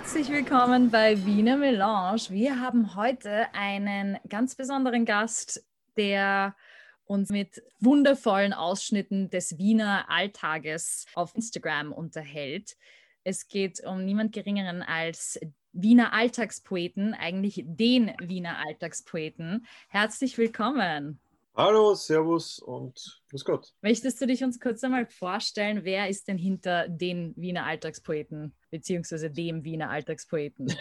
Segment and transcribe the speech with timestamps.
[0.00, 2.22] Herzlich willkommen bei Wiener Melange.
[2.30, 5.62] Wir haben heute einen ganz besonderen Gast,
[5.98, 6.56] der
[7.04, 12.78] uns mit wundervollen Ausschnitten des Wiener Alltages auf Instagram unterhält.
[13.24, 15.38] Es geht um niemand Geringeren als
[15.72, 19.66] Wiener Alltagspoeten, eigentlich den Wiener Alltagspoeten.
[19.90, 21.20] Herzlich willkommen.
[21.56, 23.74] Hallo, Servus und Grüß Gott.
[23.82, 29.30] Möchtest du dich uns kurz einmal vorstellen, wer ist denn hinter den Wiener Alltagspoeten, beziehungsweise
[29.30, 30.72] dem Wiener Alltagspoeten?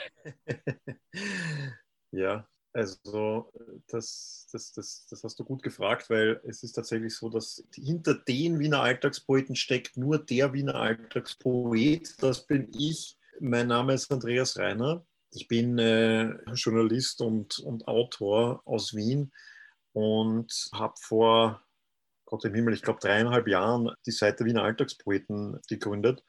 [2.12, 3.52] ja, also
[3.88, 8.14] das, das, das, das hast du gut gefragt, weil es ist tatsächlich so, dass hinter
[8.14, 12.22] den Wiener Alltagspoeten steckt nur der Wiener Alltagspoet.
[12.22, 13.18] Das bin ich.
[13.40, 15.04] Mein Name ist Andreas Reiner.
[15.34, 19.32] Ich bin äh, Journalist und, und Autor aus Wien
[20.00, 21.62] und habe vor,
[22.24, 26.24] Gott im Himmel, ich glaube dreieinhalb Jahren die Seite Wiener Alltagspoeten gegründet.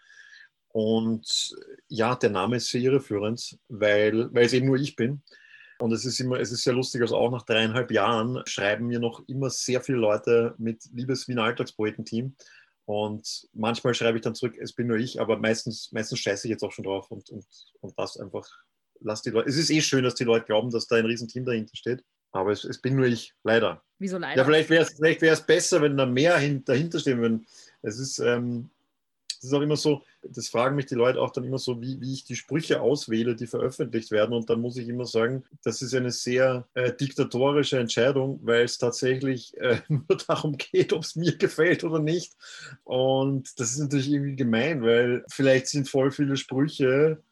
[0.72, 1.54] Und
[1.86, 5.22] ja, der Name ist sehr irreführend, weil, weil es eben nur ich bin.
[5.78, 8.98] Und es ist immer, es ist sehr lustig, also auch nach dreieinhalb Jahren schreiben mir
[8.98, 12.34] noch immer sehr viele Leute mit liebes Wiener Alltagspoeten-Team.
[12.86, 16.50] Und manchmal schreibe ich dann zurück, es bin nur ich, aber meistens, meistens scheiße ich
[16.50, 17.46] jetzt auch schon drauf und, und,
[17.82, 18.48] und das einfach,
[18.98, 19.48] lass die Leute.
[19.48, 22.02] Es ist eh schön, dass die Leute glauben, dass da ein Riesenteam dahinter steht.
[22.32, 23.82] Aber es, es bin nur ich, leider.
[23.98, 24.40] Wieso leider?
[24.40, 27.46] Ja, vielleicht wäre es vielleicht besser, wenn da mehr hin, dahinter stehen würden.
[27.82, 28.70] Es ist, ähm,
[29.40, 31.98] es ist auch immer so, das fragen mich die Leute auch dann immer so, wie,
[32.00, 34.34] wie ich die Sprüche auswähle, die veröffentlicht werden.
[34.34, 38.78] Und dann muss ich immer sagen, das ist eine sehr äh, diktatorische Entscheidung, weil es
[38.78, 42.34] tatsächlich äh, nur darum geht, ob es mir gefällt oder nicht.
[42.84, 47.22] Und das ist natürlich irgendwie gemein, weil vielleicht sind voll viele Sprüche,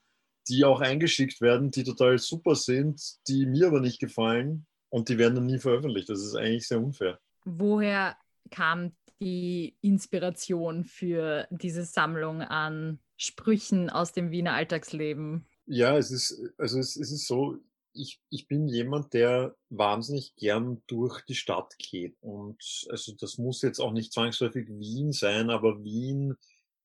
[0.48, 5.18] die auch eingeschickt werden, die total super sind, die mir aber nicht gefallen und die
[5.18, 6.08] werden dann nie veröffentlicht.
[6.08, 7.18] Das ist eigentlich sehr unfair.
[7.44, 8.16] Woher
[8.50, 15.46] kam die Inspiration für diese Sammlung an Sprüchen aus dem Wiener Alltagsleben?
[15.66, 17.58] Ja, es ist, also es, es ist so,
[17.92, 22.16] ich, ich bin jemand, der wahnsinnig gern durch die Stadt geht.
[22.20, 26.36] Und also das muss jetzt auch nicht zwangsläufig Wien sein, aber Wien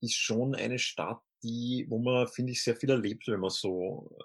[0.02, 4.16] ist schon eine Stadt, die, wo man, finde ich, sehr viel erlebt, wenn man so,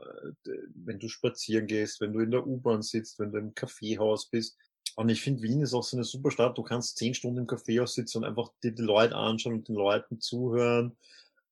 [0.46, 4.30] äh, wenn du spazieren gehst, wenn du in der U-Bahn sitzt, wenn du im Kaffeehaus
[4.30, 4.56] bist.
[4.96, 6.56] Und ich finde, Wien ist auch so eine super Stadt.
[6.56, 9.76] Du kannst zehn Stunden im Kaffeehaus sitzen und einfach dir die Leute anschauen und den
[9.76, 10.96] Leuten zuhören.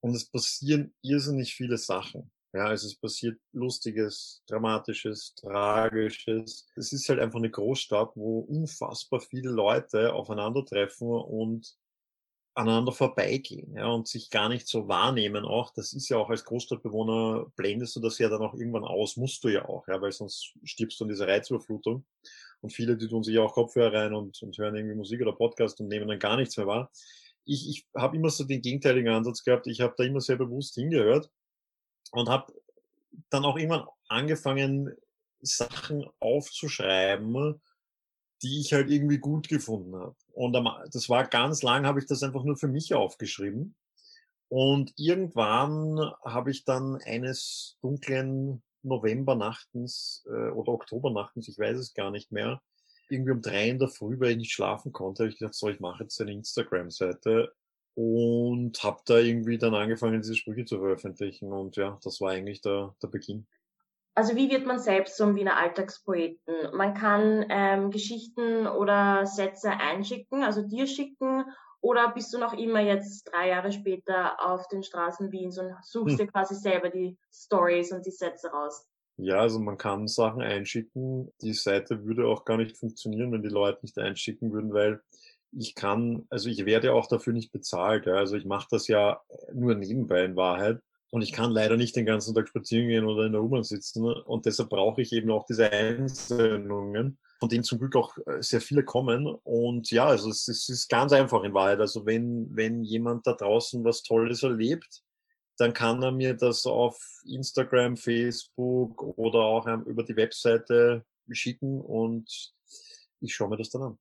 [0.01, 2.31] Und es passieren irrsinnig viele Sachen.
[2.53, 6.67] Ja, also es passiert Lustiges, Dramatisches, Tragisches.
[6.77, 11.77] Es ist halt einfach eine Großstadt, wo unfassbar viele Leute aufeinandertreffen und
[12.57, 15.73] aneinander vorbeigehen ja, und sich gar nicht so wahrnehmen auch.
[15.75, 19.45] Das ist ja auch als Großstadtbewohner, blendest du das ja dann auch irgendwann aus, musst
[19.45, 22.07] du ja auch, ja, weil sonst stirbst du an dieser Reizüberflutung.
[22.63, 25.33] Und viele, die tun sich ja auch Kopfhörer rein und, und hören irgendwie Musik oder
[25.33, 26.91] Podcast und nehmen dann gar nichts mehr wahr.
[27.45, 29.67] Ich, ich habe immer so den gegenteiligen Ansatz gehabt.
[29.67, 31.31] Ich habe da immer sehr bewusst hingehört
[32.13, 32.55] und habe
[33.29, 34.97] dann auch irgendwann angefangen,
[35.43, 37.61] Sachen aufzuschreiben,
[38.43, 40.15] die ich halt irgendwie gut gefunden habe.
[40.33, 40.53] Und
[40.93, 43.75] das war ganz lang, habe ich das einfach nur für mich aufgeschrieben.
[44.49, 52.11] Und irgendwann habe ich dann eines dunklen Novembernachtens äh, oder Oktobernachtens, ich weiß es gar
[52.11, 52.63] nicht mehr,
[53.09, 55.69] irgendwie um drei in der Früh, weil ich nicht schlafen konnte, habe ich gedacht, so,
[55.69, 57.53] ich mache jetzt eine Instagram-Seite
[57.95, 61.53] und habe da irgendwie dann angefangen, diese Sprüche zu veröffentlichen.
[61.53, 63.47] Und ja, das war eigentlich der, der Beginn.
[64.17, 66.75] Also wie wird man selbst zum Wiener Alltagspoeten?
[66.75, 71.45] Man kann ähm, Geschichten oder Sätze einschicken, also dir schicken,
[71.83, 76.19] oder bist du noch immer jetzt drei Jahre später auf den Straßen Wiens und suchst
[76.19, 76.27] hm.
[76.27, 78.89] dir quasi selber die Stories und die Sätze raus?
[79.19, 81.31] Ja, also man kann Sachen einschicken.
[81.43, 85.01] Die Seite würde auch gar nicht funktionieren, wenn die Leute nicht einschicken würden, weil
[85.53, 88.07] ich kann, also ich werde auch dafür nicht bezahlt.
[88.07, 88.15] Ja.
[88.15, 89.21] Also ich mache das ja
[89.53, 90.81] nur nebenbei in Wahrheit.
[91.11, 94.05] Und ich kann leider nicht den ganzen Tag spazieren gehen oder in der U-Bahn sitzen.
[94.05, 98.61] Und deshalb brauche ich eben auch diese Einsendungen, von denen zum Glück auch äh, sehr
[98.61, 99.27] viele kommen.
[99.27, 101.81] Und ja, also es, es ist ganz einfach in Wahrheit.
[101.81, 105.03] Also wenn, wenn jemand da draußen was Tolles erlebt,
[105.59, 112.53] dann kann er mir das auf Instagram, Facebook oder auch über die Webseite schicken und
[113.21, 113.99] ich schaue mir das dann an.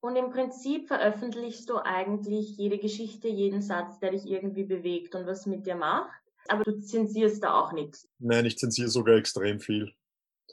[0.00, 5.26] Und im Prinzip veröffentlichst du eigentlich jede Geschichte, jeden Satz, der dich irgendwie bewegt und
[5.26, 6.21] was mit dir macht.
[6.48, 8.08] Aber du zensierst da auch nichts.
[8.18, 9.92] Nein, ich zensiere sogar extrem viel.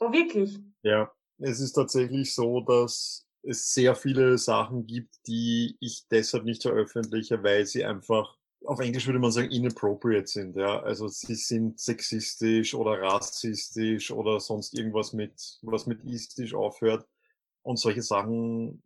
[0.00, 0.58] Oh, wirklich?
[0.82, 6.62] Ja, es ist tatsächlich so, dass es sehr viele Sachen gibt, die ich deshalb nicht
[6.62, 10.56] veröffentliche, weil sie einfach, auf Englisch würde man sagen, inappropriate sind.
[10.56, 17.06] Ja, also sie sind sexistisch oder rassistisch oder sonst irgendwas mit, was mit istisch aufhört.
[17.62, 18.82] Und solche Sachen.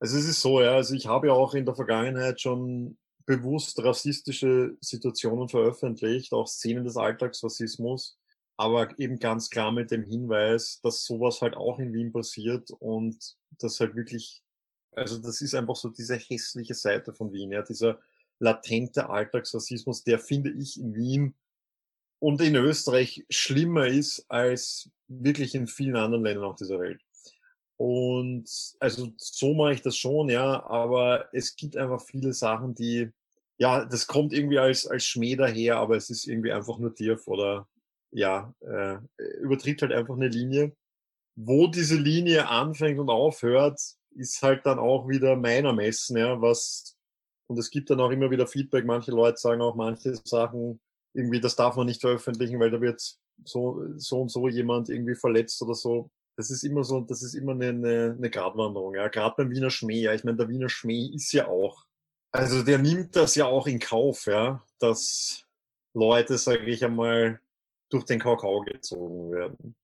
[0.00, 2.96] Also es ist so, ja, also ich habe ja auch in der Vergangenheit schon
[3.26, 8.18] bewusst rassistische Situationen veröffentlicht, auch Szenen des Alltagsrassismus,
[8.56, 13.36] aber eben ganz klar mit dem Hinweis, dass sowas halt auch in Wien passiert und
[13.58, 14.42] das halt wirklich,
[14.92, 18.00] also das ist einfach so diese hässliche Seite von Wien, ja, dieser
[18.38, 21.34] latente Alltagsrassismus, der finde ich in Wien
[22.18, 27.00] und in Österreich schlimmer ist als wirklich in vielen anderen Ländern auf dieser Welt.
[27.82, 28.48] Und
[28.78, 33.10] also so mache ich das schon, ja, aber es gibt einfach viele Sachen, die,
[33.58, 37.26] ja, das kommt irgendwie als, als Schmäh daher, aber es ist irgendwie einfach nur tief
[37.26, 37.66] oder
[38.12, 38.98] ja, äh,
[39.40, 40.76] übertritt halt einfach eine Linie.
[41.34, 43.80] Wo diese Linie anfängt und aufhört,
[44.14, 46.96] ist halt dann auch wieder mein Ermessen, ja, was,
[47.48, 50.80] und es gibt dann auch immer wieder Feedback, manche Leute sagen auch manche Sachen,
[51.14, 53.02] irgendwie, das darf man nicht veröffentlichen, weil da wird
[53.44, 57.34] so, so und so jemand irgendwie verletzt oder so das ist immer so, das ist
[57.34, 59.08] immer eine, eine, eine Gratwanderung, ja.
[59.08, 60.14] Gerade beim Wiener Schmäh, ja.
[60.14, 61.84] Ich meine, der Wiener Schmäh ist ja auch,
[62.32, 65.44] also der nimmt das ja auch in Kauf, ja, dass
[65.94, 67.40] Leute, sage ich einmal,
[67.90, 69.74] durch den Kakao gezogen werden.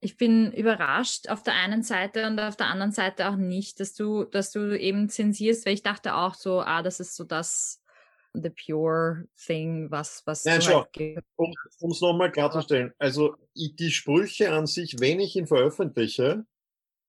[0.00, 3.94] Ich bin überrascht auf der einen Seite und auf der anderen Seite auch nicht, dass
[3.94, 7.80] du, dass du eben zensierst, weil ich dachte auch so, ah, das ist so das,
[8.34, 12.92] the pure thing, was, was Nein, schau, halt um es nochmal klarzustellen.
[12.98, 16.44] Also die Sprüche an sich, wenn ich ihn veröffentliche,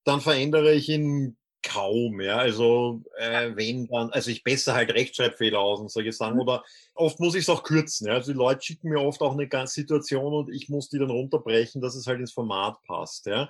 [0.03, 2.37] dann verändere ich ihn kaum, ja.
[2.37, 6.35] Also äh, wenn dann, also ich besser halt Rechtschreibfehler aus und solche Sachen.
[6.35, 6.41] Mhm.
[6.41, 6.63] Oder
[6.93, 8.07] oft muss ich es auch kürzen.
[8.07, 8.13] Ja?
[8.13, 11.09] Also die Leute schicken mir oft auch eine ganze Situation und ich muss die dann
[11.09, 13.25] runterbrechen, dass es halt ins Format passt.
[13.25, 13.49] Ja.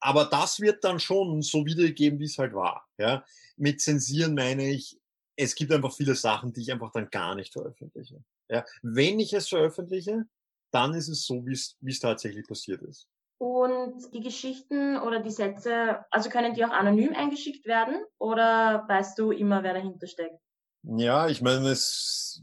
[0.00, 2.86] Aber das wird dann schon so wiedergegeben, wie es halt war.
[2.98, 3.24] Ja.
[3.56, 4.98] Mit Zensieren meine ich,
[5.36, 8.22] es gibt einfach viele Sachen, die ich einfach dann gar nicht veröffentliche.
[8.48, 10.26] Ja, wenn ich es veröffentliche,
[10.70, 13.08] dann ist es so, wie es tatsächlich passiert ist.
[13.38, 19.18] Und die Geschichten oder die Sätze, also können die auch anonym eingeschickt werden oder weißt
[19.18, 20.40] du immer, wer dahinter steckt?
[20.82, 22.42] Ja, ich meine, es,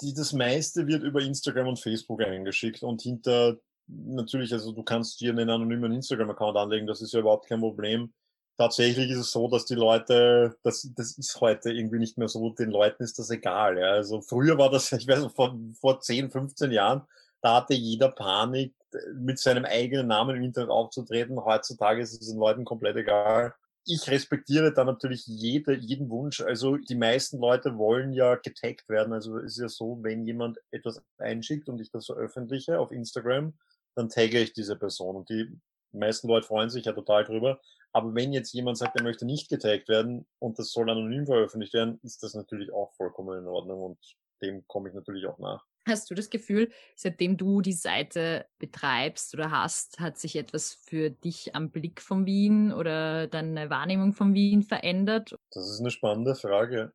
[0.00, 3.56] die, das meiste wird über Instagram und Facebook eingeschickt und hinter
[3.86, 8.12] natürlich, also du kannst dir einen anonymen Instagram-Account anlegen, das ist ja überhaupt kein Problem
[8.58, 12.50] tatsächlich ist es so, dass die Leute, das, das ist heute irgendwie nicht mehr so,
[12.50, 13.78] den Leuten ist das egal.
[13.78, 13.92] Ja.
[13.92, 17.02] Also früher war das, ich weiß, vor, vor 10, 15 Jahren,
[17.40, 18.74] da hatte jeder Panik,
[19.14, 21.44] mit seinem eigenen Namen im Internet aufzutreten.
[21.44, 23.54] Heutzutage ist es den Leuten komplett egal.
[23.84, 26.40] Ich respektiere da natürlich jede, jeden Wunsch.
[26.40, 29.12] Also die meisten Leute wollen ja getaggt werden.
[29.12, 33.54] Also es ist ja so, wenn jemand etwas einschickt und ich das veröffentliche auf Instagram,
[33.96, 35.16] dann tagge ich diese Person.
[35.16, 35.58] Und die
[35.98, 37.60] meisten Leute freuen sich ja total drüber.
[37.92, 41.74] Aber wenn jetzt jemand sagt, er möchte nicht getaggt werden und das soll anonym veröffentlicht
[41.74, 43.98] werden, ist das natürlich auch vollkommen in Ordnung und
[44.42, 45.64] dem komme ich natürlich auch nach.
[45.86, 51.10] Hast du das Gefühl, seitdem du die Seite betreibst oder hast, hat sich etwas für
[51.10, 55.36] dich am Blick von Wien oder deine Wahrnehmung von Wien verändert?
[55.50, 56.92] Das ist eine spannende Frage.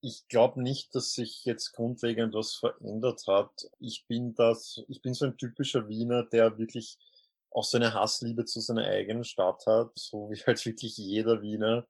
[0.00, 3.68] Ich glaube nicht, dass sich jetzt grundlegend was verändert hat.
[3.80, 6.98] Ich bin das, ich bin so ein typischer Wiener, der wirklich
[7.50, 11.86] auch so eine Hassliebe zu seiner eigenen Stadt hat, so wie halt wirklich jeder Wiener.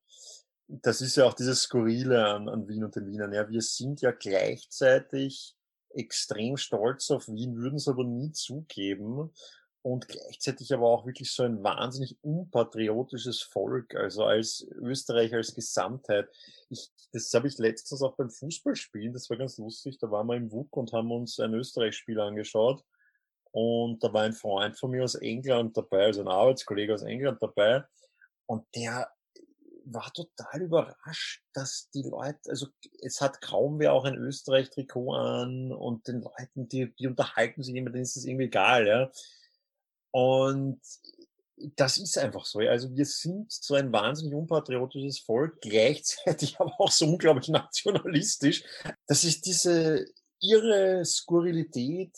[0.68, 3.32] Das ist ja auch dieses Skurrile an, an Wien und den Wienern.
[3.32, 5.56] Ja, wir sind ja gleichzeitig
[5.90, 9.32] extrem stolz auf Wien, würden es aber nie zugeben
[9.82, 16.28] und gleichzeitig aber auch wirklich so ein wahnsinnig unpatriotisches Volk, also als Österreich als Gesamtheit.
[16.68, 20.36] Ich, das habe ich letztens auch beim Fußballspielen, das war ganz lustig, da waren wir
[20.36, 22.84] im WUK und haben uns ein Österreich-Spiel angeschaut
[23.52, 27.42] und da war ein Freund von mir aus England dabei, also ein Arbeitskollege aus England
[27.42, 27.84] dabei.
[28.46, 29.10] Und der
[29.84, 32.68] war total überrascht, dass die Leute, also
[33.00, 37.74] es hat kaum wer auch ein Österreich-Trikot an und den Leuten, die, die unterhalten sich
[37.74, 39.10] immer, denen ist das irgendwie egal, ja.
[40.12, 40.80] Und
[41.76, 42.60] das ist einfach so.
[42.60, 48.64] Also wir sind so ein wahnsinnig unpatriotisches Volk, gleichzeitig aber auch so unglaublich nationalistisch.
[49.06, 50.06] Das ist diese
[50.40, 52.16] irre Skurrilität,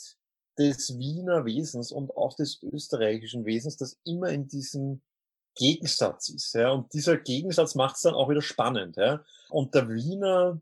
[0.59, 5.01] des Wiener Wesens und auch des österreichischen Wesens, das immer in diesem
[5.55, 6.55] Gegensatz ist.
[6.55, 6.71] Ja?
[6.71, 8.97] Und dieser Gegensatz macht es dann auch wieder spannend.
[8.97, 9.25] Ja?
[9.51, 10.61] Und der Wiener,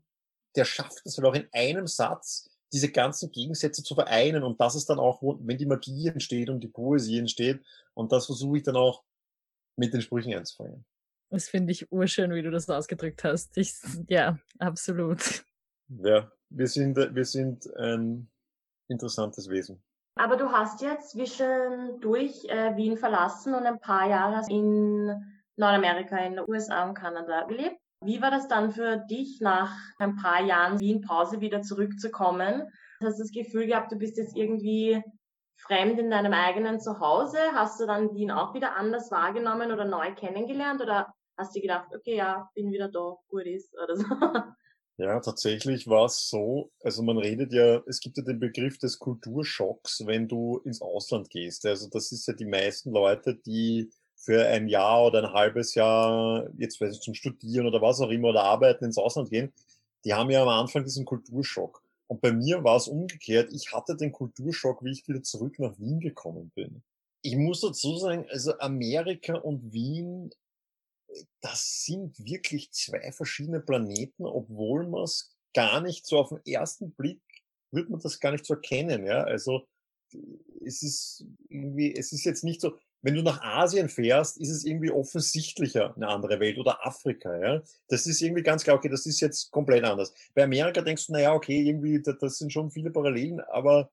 [0.55, 4.43] der schafft es halt auch in einem Satz, diese ganzen Gegensätze zu vereinen.
[4.43, 7.61] Und das ist dann auch, wenn die Magie entsteht und die Poesie entsteht.
[7.93, 9.03] Und das versuche ich dann auch
[9.75, 10.85] mit den Sprüchen einzufangen.
[11.29, 13.57] Das finde ich urschön, wie du das ausgedrückt hast.
[13.57, 13.73] Ich,
[14.09, 15.45] ja, absolut.
[15.87, 18.29] Ja, wir sind, wir sind ein
[18.91, 19.83] interessantes Wesen.
[20.15, 25.07] Aber du hast jetzt zwischendurch äh, Wien verlassen und ein paar Jahre in
[25.55, 27.77] Nordamerika, in den USA und Kanada gelebt.
[28.03, 32.67] Wie war das dann für dich, nach ein paar Jahren Wien-Pause wieder zurückzukommen?
[33.03, 35.01] Hast du das Gefühl gehabt, du bist jetzt irgendwie
[35.57, 37.37] fremd in deinem eigenen Zuhause?
[37.53, 40.81] Hast du dann Wien auch wieder anders wahrgenommen oder neu kennengelernt?
[40.81, 44.05] Oder hast du gedacht, okay, ja, bin wieder da, gut ist oder so?
[44.97, 48.99] Ja, tatsächlich war es so, also man redet ja, es gibt ja den Begriff des
[48.99, 51.65] Kulturschocks, wenn du ins Ausland gehst.
[51.65, 56.47] Also das ist ja die meisten Leute, die für ein Jahr oder ein halbes Jahr,
[56.57, 59.51] jetzt weiß ich, zum Studieren oder was auch immer, oder arbeiten ins Ausland gehen,
[60.05, 61.81] die haben ja am Anfang diesen Kulturschock.
[62.07, 63.51] Und bei mir war es umgekehrt.
[63.53, 66.83] Ich hatte den Kulturschock, wie ich wieder zurück nach Wien gekommen bin.
[67.23, 70.31] Ich muss dazu sagen, also Amerika und Wien,
[71.41, 76.91] das sind wirklich zwei verschiedene Planeten, obwohl man es gar nicht so auf den ersten
[76.93, 77.21] Blick,
[77.71, 79.23] wird man das gar nicht so erkennen, ja.
[79.23, 79.67] Also,
[80.65, 84.63] es ist irgendwie, es ist jetzt nicht so, wenn du nach Asien fährst, ist es
[84.63, 87.63] irgendwie offensichtlicher eine andere Welt oder Afrika, ja.
[87.87, 90.13] Das ist irgendwie ganz klar, okay, das ist jetzt komplett anders.
[90.33, 93.91] Bei Amerika denkst du, naja, okay, irgendwie, das sind schon viele Parallelen, aber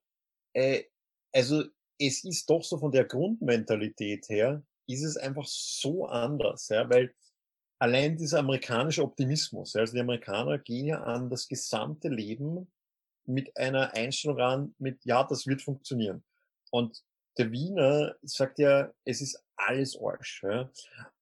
[0.53, 0.85] äh,
[1.33, 1.65] also
[1.99, 7.15] es ist doch so von der Grundmentalität her, ist es einfach so anders, ja, weil
[7.79, 12.71] allein dieser amerikanische Optimismus, ja, also die Amerikaner gehen ja an das gesamte Leben
[13.25, 16.25] mit einer Einstellung ran, mit ja, das wird funktionieren.
[16.71, 17.03] Und
[17.37, 20.43] der Wiener sagt ja, es ist alles Arsch.
[20.43, 20.71] Ja?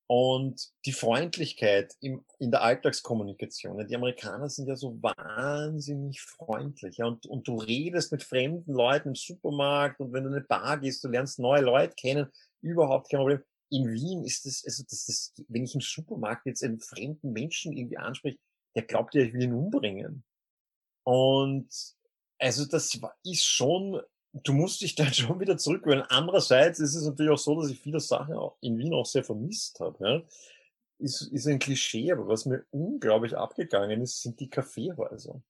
[0.09, 3.87] Und die Freundlichkeit im, in der Alltagskommunikation.
[3.87, 6.99] Die Amerikaner sind ja so wahnsinnig freundlich.
[6.99, 7.07] Ja?
[7.07, 10.79] Und, und du redest mit fremden Leuten im Supermarkt und wenn du in eine Bar
[10.79, 12.31] gehst, du lernst neue Leute kennen,
[12.63, 13.43] überhaupt kein Problem.
[13.71, 17.73] In Wien ist das, also das, das, wenn ich im Supermarkt jetzt einen fremden Menschen
[17.77, 18.39] irgendwie anspreche,
[18.75, 20.25] der glaubt ja, ich will ihn umbringen.
[21.05, 21.69] Und
[22.39, 24.01] also das ist schon
[24.43, 26.05] du musst dich dann schon wieder zurückwöhnen.
[26.09, 29.25] Andererseits ist es natürlich auch so, dass ich viele Sachen auch in Wien auch sehr
[29.25, 29.97] vermisst habe.
[30.07, 30.23] Ja?
[30.99, 35.43] Ist, ist ein Klischee, aber was mir unglaublich abgegangen ist, sind die Kaffeehäuser.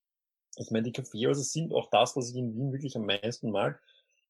[0.57, 3.81] Ich meine, die Kaffeehäuser sind auch das, was ich in Wien wirklich am meisten mag.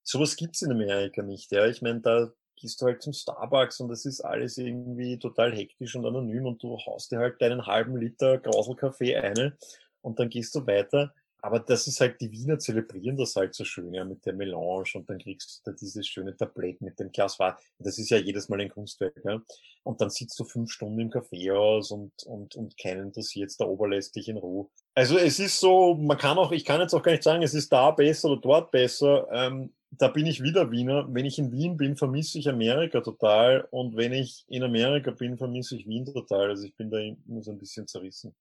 [0.02, 1.50] Sowas gibt's in Amerika nicht.
[1.52, 5.54] Ja, ich meine, da gehst du halt zum Starbucks und das ist alles irgendwie total
[5.54, 9.56] hektisch und anonym und du haust dir halt deinen halben Liter Grauselkaffee eine
[10.02, 11.12] und dann gehst du weiter.
[11.42, 14.84] Aber das ist halt, die Wiener zelebrieren das halt so schön, ja, mit der Melange
[14.94, 17.54] und dann kriegst du da dieses schöne Tablett mit dem Glas Wein.
[17.78, 19.40] Das ist ja jedes Mal ein Kunstwerk, ja.
[19.84, 23.68] Und dann sitzt du fünf Stunden im Café aus und, und, und keinen interessiert der
[23.68, 24.66] Ober lässt dich in Ruhe.
[24.94, 27.54] Also es ist so, man kann auch, ich kann jetzt auch gar nicht sagen, es
[27.54, 29.28] ist da besser oder dort besser.
[29.30, 31.06] Ähm, da bin ich wieder Wiener.
[31.08, 33.66] Wenn ich in Wien bin, vermisse ich Amerika total.
[33.70, 36.50] Und wenn ich in Amerika bin, vermisse ich Wien total.
[36.50, 38.34] Also ich bin da immer so ein bisschen zerrissen.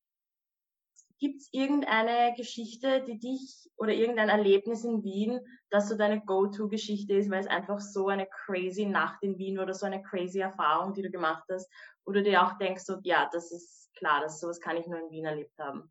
[1.17, 7.13] Gibt es irgendeine Geschichte, die dich oder irgendein Erlebnis in Wien, das so deine Go-To-Geschichte
[7.13, 10.93] ist, weil es einfach so eine crazy Nacht in Wien oder so eine crazy Erfahrung,
[10.93, 11.69] die du gemacht hast,
[12.05, 15.09] du dir auch denkst, so, ja, das ist klar, das sowas kann ich nur in
[15.09, 15.89] Wien erlebt haben?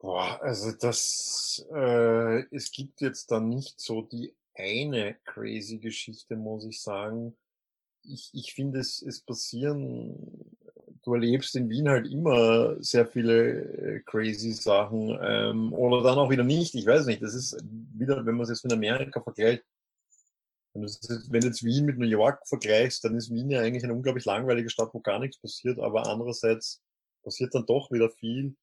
[0.00, 6.66] Boah, also das, äh, es gibt jetzt da nicht so die eine crazy Geschichte, muss
[6.66, 7.36] ich sagen.
[8.02, 10.56] Ich, ich finde, es, es passieren
[11.08, 13.62] du erlebst in Wien halt immer sehr viele
[13.96, 16.74] äh, crazy Sachen ähm, oder dann auch wieder nicht.
[16.74, 17.22] Ich weiß nicht.
[17.22, 19.64] Das ist wieder, wenn man es jetzt mit Amerika vergleicht,
[20.74, 24.26] wenn du, jetzt Wien mit New York vergleichst, dann ist Wien ja eigentlich eine unglaublich
[24.26, 25.78] langweilige Stadt, wo gar nichts passiert.
[25.80, 26.82] Aber andererseits
[27.22, 28.54] passiert dann doch wieder viel.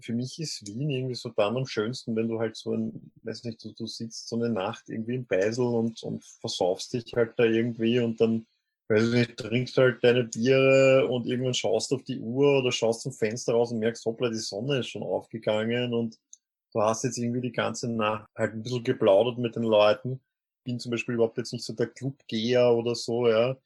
[0.00, 3.44] Für mich ist Wien irgendwie so dann am schönsten, wenn du halt so ein, weiß
[3.44, 7.34] nicht, du, du sitzt so eine Nacht irgendwie im Beisel und, und versaufst dich halt
[7.36, 8.46] da irgendwie und dann
[8.88, 13.00] weil du nicht trinkst halt deine Biere und irgendwann schaust auf die Uhr oder schaust
[13.00, 16.18] zum Fenster raus und merkst, hoppla, die Sonne ist schon aufgegangen und
[16.72, 20.20] du hast jetzt irgendwie die ganze Nacht halt ein bisschen geplaudert mit den Leuten.
[20.64, 23.56] Bin zum Beispiel überhaupt jetzt nicht so der Clubgeher oder so, ja.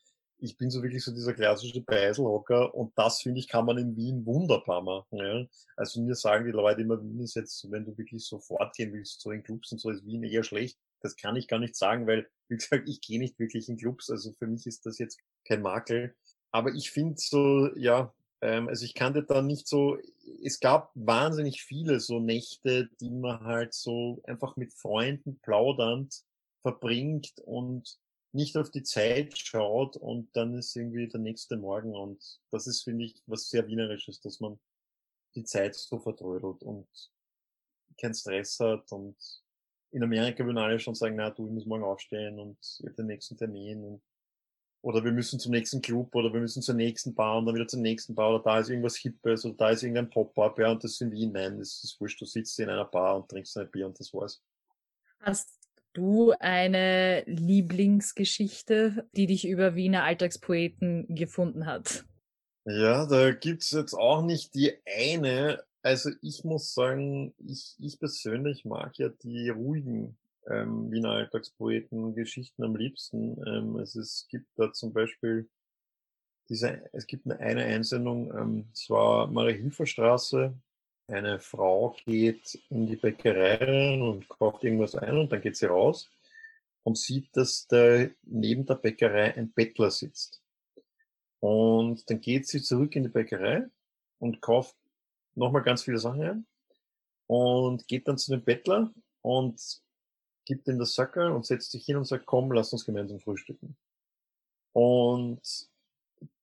[0.40, 3.96] Ich bin so wirklich so dieser klassische Beiselhocker und das finde ich kann man in
[3.96, 5.46] Wien wunderbar machen, ja.
[5.76, 9.20] Also mir sagen die Leute immer, Wien ist jetzt, wenn du wirklich so fortgehen willst,
[9.20, 10.78] so in Clubs und so, ist Wien eher schlecht.
[11.00, 14.10] Das kann ich gar nicht sagen, weil wie gesagt, ich gehe nicht wirklich in Clubs,
[14.10, 16.14] also für mich ist das jetzt kein Makel.
[16.50, 19.98] Aber ich finde so, ja, ähm, also ich kannte da nicht so,
[20.42, 26.22] es gab wahnsinnig viele so Nächte, die man halt so einfach mit Freunden plaudernd
[26.62, 27.98] verbringt und
[28.32, 32.82] nicht auf die Zeit schaut und dann ist irgendwie der nächste Morgen und das ist,
[32.82, 34.58] finde ich, was sehr Wienerisches, dass man
[35.34, 36.88] die Zeit so vertrödelt und
[38.00, 39.16] keinen Stress hat und
[39.90, 42.94] in Amerika würden alle schon sagen, na du, ich muss morgen aufstehen und ich habe
[42.94, 44.02] den nächsten Termin und
[44.80, 47.66] oder wir müssen zum nächsten Club oder wir müssen zur nächsten Bar und dann wieder
[47.66, 50.84] zur nächsten Bar oder da ist irgendwas Hippes oder da ist irgendein Pop-Up, ja, und
[50.84, 53.70] das sind Wien, nein, das ist wurscht, du sitzt in einer Bar und trinkst ein
[53.70, 54.40] Bier und das war's.
[55.20, 55.57] Hast
[55.98, 62.04] du eine Lieblingsgeschichte, die dich über Wiener Alltagspoeten gefunden hat?
[62.64, 68.64] Ja, da gibt's jetzt auch nicht die eine, also ich muss sagen, ich, ich persönlich
[68.64, 73.42] mag ja die ruhigen ähm, Wiener Alltagspoeten Geschichten am liebsten.
[73.46, 75.48] Ähm, also es gibt da zum Beispiel
[76.48, 78.88] diese, es gibt eine, Einsendung, ähm, es
[79.28, 80.54] Marie-Hilfer-Straße,
[81.08, 86.10] eine Frau geht in die Bäckerei und kauft irgendwas ein und dann geht sie raus
[86.82, 90.42] und sieht, dass da neben der Bäckerei ein Bettler sitzt.
[91.40, 93.66] Und dann geht sie zurück in die Bäckerei
[94.18, 94.76] und kauft
[95.34, 96.46] nochmal ganz viele Sachen ein
[97.26, 99.60] und geht dann zu dem Bettler und
[100.44, 103.76] gibt ihm das Sackerl und setzt sich hin und sagt, komm, lass uns gemeinsam frühstücken.
[104.72, 105.68] Und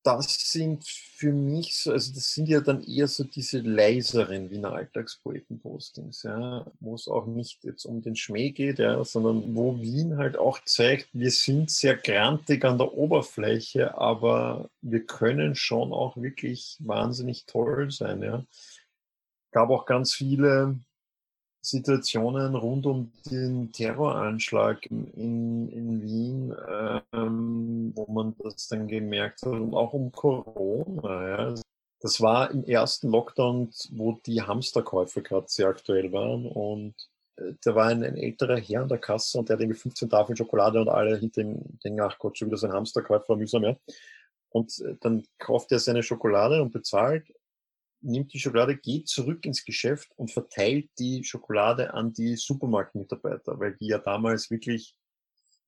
[0.02, 4.72] das sind für mich so, also das sind ja dann eher so diese leiseren Wiener
[4.72, 10.16] Alltagspoeten-Postings, ja, wo es auch nicht jetzt um den Schmäh geht, ja, sondern wo Wien
[10.16, 16.16] halt auch zeigt, wir sind sehr grantig an der Oberfläche, aber wir können schon auch
[16.16, 18.44] wirklich wahnsinnig toll sein, ja.
[19.50, 20.78] Gab auch ganz viele
[21.66, 26.54] Situationen rund um den Terroranschlag in, in Wien,
[27.12, 31.28] ähm, wo man das dann gemerkt hat, und auch um Corona.
[31.28, 31.54] Ja.
[32.00, 36.94] Das war im ersten Lockdown, wo die Hamsterkäufe gerade sehr aktuell waren und
[37.36, 40.08] äh, da war ein, ein, älterer Herr an der Kasse und der hat irgendwie 15
[40.08, 43.64] Tafeln Schokolade und alle hinter ihm denken, ach Gott, schon wieder so ein Hamsterkäufer, mühsam,
[43.64, 43.76] ja.
[44.50, 47.24] Und äh, dann kauft er seine Schokolade und bezahlt
[48.06, 53.76] nimmt die Schokolade, geht zurück ins Geschäft und verteilt die Schokolade an die Supermarktmitarbeiter, weil
[53.76, 54.94] die ja damals wirklich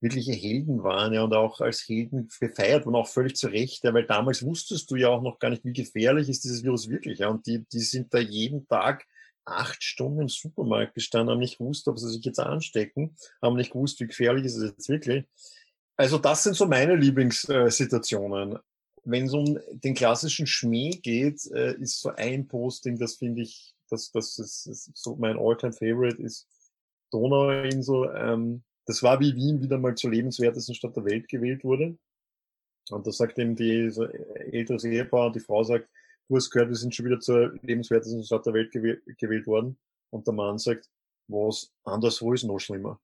[0.01, 3.93] wirkliche Helden waren ja und auch als Helden gefeiert wurden, auch völlig zu Recht, ja,
[3.93, 7.19] weil damals wusstest du ja auch noch gar nicht, wie gefährlich ist dieses Virus wirklich.
[7.19, 9.05] Ja, und die, die sind da jeden Tag
[9.45, 13.73] acht Stunden im Supermarkt gestanden, haben nicht gewusst, ob sie sich jetzt anstecken, haben nicht
[13.73, 15.25] gewusst, wie gefährlich ist es jetzt wirklich.
[15.97, 18.59] Also das sind so meine Lieblingssituationen
[19.05, 23.75] wenn es um den klassischen Schmäh geht, äh, ist so ein Posting, das finde ich,
[23.91, 26.47] das, das ist, ist so mein Alltime favorite ist
[27.11, 28.13] Donauinsel.
[28.17, 31.97] Ähm, das war wie Wien wieder mal zur lebenswertesten Stadt der Welt gewählt wurde.
[32.91, 35.89] Und da sagt eben die so älteres Ehepaar die Frau sagt,
[36.29, 39.79] du hast gehört, wir sind schon wieder zur lebenswertesten Stadt der Welt gewäh gewählt worden.
[40.11, 40.89] Und der Mann sagt,
[41.29, 43.01] was anderswo ist noch schlimmer.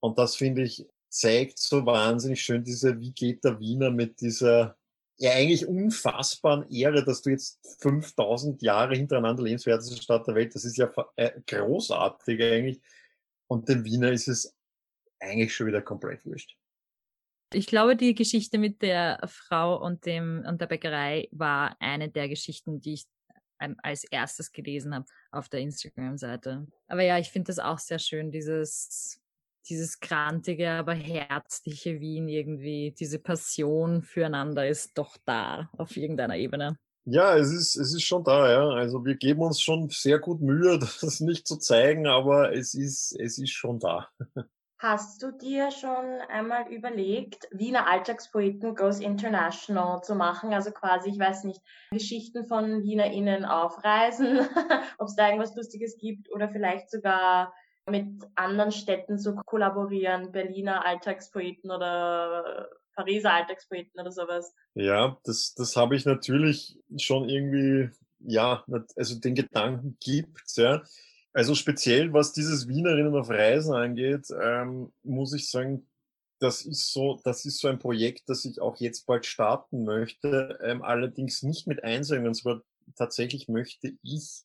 [0.00, 4.76] Und das finde ich zeigt so wahnsinnig schön diese, wie geht der Wiener mit dieser
[5.16, 10.64] ja eigentlich unfassbaren Ehre, dass du jetzt 5000 Jahre hintereinander lebenswerteste Stadt der Welt, das
[10.64, 12.80] ist ja äh, großartig eigentlich.
[13.46, 14.54] Und dem Wiener ist es
[15.20, 16.56] eigentlich schon wieder komplett wurscht.
[17.52, 22.28] Ich glaube, die Geschichte mit der Frau und dem und der Bäckerei war eine der
[22.28, 23.06] Geschichten, die ich
[23.82, 26.66] als erstes gelesen habe auf der Instagram-Seite.
[26.88, 29.20] Aber ja, ich finde das auch sehr schön, dieses
[29.68, 36.78] dieses grantige, aber herzliche Wien irgendwie, diese Passion füreinander ist doch da auf irgendeiner Ebene.
[37.06, 38.68] Ja, es ist, es ist schon da, ja.
[38.68, 43.14] Also wir geben uns schon sehr gut Mühe, das nicht zu zeigen, aber es ist,
[43.20, 44.08] es ist schon da.
[44.78, 50.52] Hast du dir schon einmal überlegt, Wiener Alltagspoeten Goes International zu machen?
[50.52, 54.40] Also quasi, ich weiß nicht, Geschichten von WienerInnen auf Reisen,
[54.98, 57.54] ob es da irgendwas Lustiges gibt oder vielleicht sogar
[57.90, 64.54] mit anderen Städten zu kollaborieren, Berliner Alltagspoeten oder Pariser Alltagspoeten oder sowas.
[64.74, 68.64] Ja, das, das habe ich natürlich schon irgendwie, ja,
[68.96, 70.82] also den Gedanken gibt, ja.
[71.32, 75.88] Also speziell, was dieses Wienerinnen auf Reisen angeht, ähm, muss ich sagen,
[76.38, 80.58] das ist so, das ist so ein Projekt, das ich auch jetzt bald starten möchte,
[80.62, 82.62] ähm, allerdings nicht mit Einsendungen, sondern
[82.96, 84.42] tatsächlich möchte ich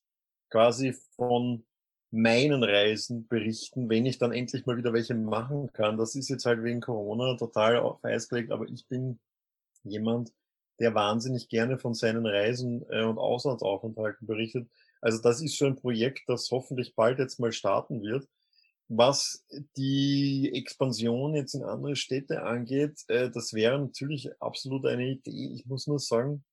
[0.50, 1.64] quasi von
[2.12, 5.98] meinen Reisen berichten, wenn ich dann endlich mal wieder welche machen kann.
[5.98, 9.20] Das ist jetzt halt wegen Corona total auf Eis gelegt, aber ich bin
[9.84, 10.32] jemand,
[10.80, 14.68] der wahnsinnig gerne von seinen Reisen äh, und Auslandsaufenthalten berichtet.
[15.02, 18.28] Also das ist so ein Projekt, das hoffentlich bald jetzt mal starten wird.
[18.88, 19.46] Was
[19.78, 25.54] die Expansion jetzt in andere Städte angeht, äh, das wäre natürlich absolut eine Idee.
[25.54, 26.44] Ich muss nur sagen,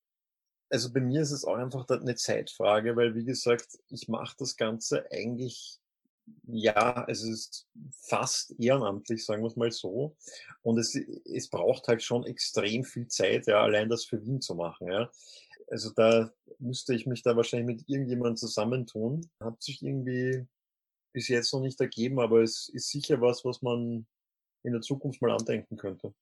[0.69, 4.55] also bei mir ist es auch einfach eine Zeitfrage, weil wie gesagt, ich mache das
[4.57, 5.79] Ganze eigentlich,
[6.43, 7.67] ja, es ist
[8.01, 10.15] fast ehrenamtlich, sagen wir es mal so.
[10.61, 14.55] Und es, es braucht halt schon extrem viel Zeit, ja, allein das für Wien zu
[14.55, 15.09] machen, ja.
[15.69, 19.29] Also da müsste ich mich da wahrscheinlich mit irgendjemandem zusammentun.
[19.41, 20.47] Hat sich irgendwie
[21.13, 24.07] bis jetzt noch nicht ergeben, aber es ist sicher was, was man
[24.63, 26.13] in der Zukunft mal andenken könnte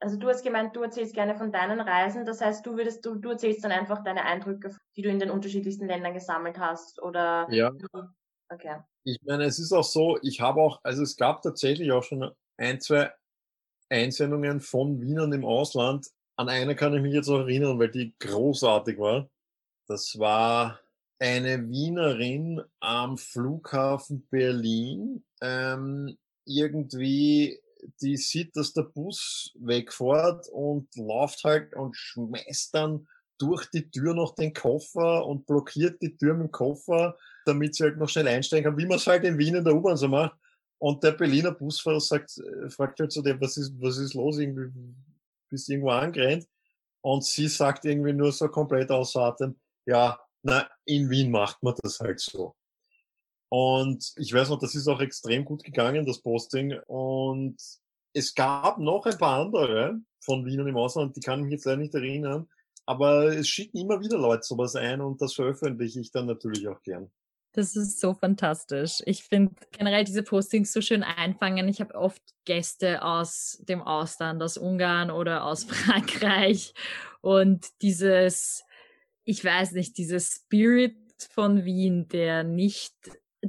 [0.00, 2.24] also du hast gemeint, du erzählst gerne von deinen Reisen.
[2.24, 5.30] Das heißt, du würdest, du, du erzählst dann einfach deine Eindrücke, die du in den
[5.30, 7.46] unterschiedlichsten Ländern gesammelt hast, oder?
[7.50, 7.72] Ja.
[8.50, 8.78] Okay.
[9.04, 12.30] Ich meine, es ist auch so, ich habe auch, also es gab tatsächlich auch schon
[12.56, 13.12] ein, zwei
[13.90, 16.06] Einsendungen von Wienern im Ausland.
[16.36, 19.28] An eine kann ich mich jetzt auch erinnern, weil die großartig war.
[19.88, 20.78] Das war
[21.18, 25.24] eine Wienerin am Flughafen Berlin.
[25.40, 27.60] Ähm, irgendwie
[28.00, 33.06] die sieht, dass der Bus wegfährt und läuft halt und schmeißt dann
[33.38, 37.84] durch die Tür noch den Koffer und blockiert die Tür mit dem Koffer, damit sie
[37.84, 40.08] halt noch schnell einsteigen kann, wie man es halt in Wien in der U-Bahn so
[40.08, 40.36] macht.
[40.78, 44.38] Und der Berliner Busfahrer sagt, äh, fragt halt zu dem, was ist, was ist los?
[44.38, 44.72] Irgendwie
[45.48, 46.46] bist irgendwo angerannt.
[47.00, 51.74] Und sie sagt irgendwie nur so komplett außer Atem, ja, na, in Wien macht man
[51.82, 52.54] das halt so.
[53.50, 56.78] Und ich weiß noch, das ist auch extrem gut gegangen, das Posting.
[56.86, 57.56] Und
[58.12, 61.52] es gab noch ein paar andere von Wien und im Ausland, die kann ich mich
[61.52, 62.48] jetzt leider nicht erinnern.
[62.86, 66.82] Aber es schicken immer wieder Leute sowas ein und das veröffentliche ich dann natürlich auch
[66.82, 67.10] gern.
[67.52, 69.02] Das ist so fantastisch.
[69.04, 71.68] Ich finde generell diese Postings so schön einfangen.
[71.68, 76.72] Ich habe oft Gäste aus dem Ausland, aus Ungarn oder aus Frankreich.
[77.20, 78.64] Und dieses,
[79.24, 80.96] ich weiß nicht, dieses Spirit
[81.30, 82.94] von Wien, der nicht,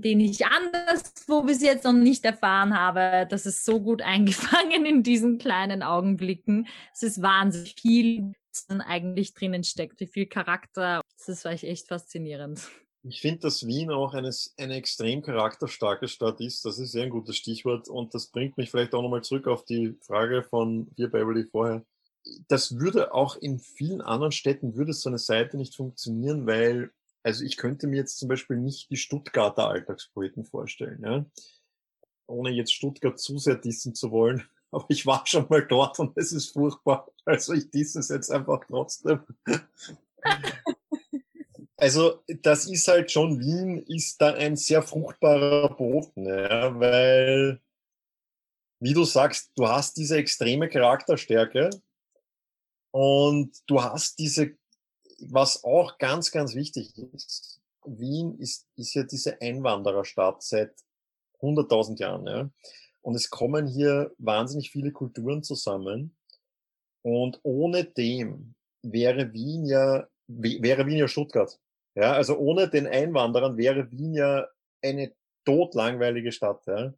[0.01, 5.03] den ich anderswo bis jetzt noch nicht erfahren habe, das ist so gut eingefangen in
[5.03, 6.67] diesen kleinen Augenblicken.
[6.93, 11.01] Es ist wahnsinnig viel, was eigentlich drinnen steckt, wie viel Charakter.
[11.17, 12.69] Das ist echt faszinierend.
[13.03, 16.65] Ich finde, dass Wien auch eine, eine extrem charakterstarke Stadt ist.
[16.65, 17.87] Das ist sehr ein gutes Stichwort.
[17.87, 21.85] Und das bringt mich vielleicht auch nochmal zurück auf die Frage von dir, Beverly, vorher.
[22.49, 26.91] Das würde auch in vielen anderen Städten, würde so eine Seite nicht funktionieren, weil,
[27.23, 31.25] also ich könnte mir jetzt zum Beispiel nicht die Stuttgarter Alltagspoeten vorstellen, ja.
[32.27, 34.43] Ohne jetzt Stuttgart zu sehr dissen zu wollen.
[34.71, 37.11] Aber ich war schon mal dort und es ist furchtbar.
[37.25, 39.21] Also ich disse es jetzt einfach trotzdem.
[41.79, 47.61] Also das ist halt schon, Wien ist da ein sehr fruchtbarer Boden, ja, weil,
[48.81, 51.69] wie du sagst, du hast diese extreme Charakterstärke
[52.91, 54.57] und du hast diese,
[55.27, 60.73] was auch ganz, ganz wichtig ist, Wien ist, ist ja diese Einwandererstadt seit
[61.41, 62.49] 100.000 Jahren, ja.
[63.01, 66.15] Und es kommen hier wahnsinnig viele Kulturen zusammen.
[67.01, 71.59] Und ohne dem wäre Wien ja, wäre Wien ja Stuttgart.
[71.95, 74.47] Ja, also ohne den Einwanderern wäre Wien ja
[74.81, 75.13] eine
[75.45, 76.65] totlangweilige Stadt.
[76.67, 76.93] Ja.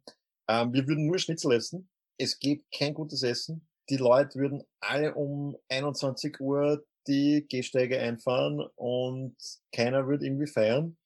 [0.48, 1.88] Ähm, wir würden nur Schnitzel essen.
[2.18, 3.66] Es gibt kein gutes Essen.
[3.88, 9.36] Die Leute würden alle um 21 Uhr die Gehsteige einfahren und
[9.74, 10.96] keiner würde irgendwie feiern.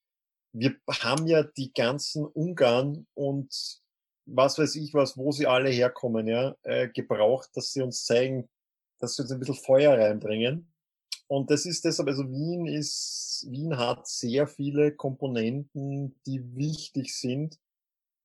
[0.52, 3.80] Wir haben ja die ganzen Ungarn und
[4.26, 8.48] was weiß ich was, wo sie alle herkommen, ja, äh, gebraucht, dass sie uns zeigen,
[8.98, 10.72] dass sie uns ein bisschen Feuer reinbringen.
[11.28, 17.59] Und das ist deshalb, also Wien ist, Wien hat sehr viele Komponenten, die wichtig sind,